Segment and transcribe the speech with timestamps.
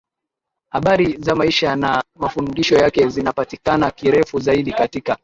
[0.69, 5.17] Habari za maisha na mafundisho yake zinapatikana kirefu zaidi katika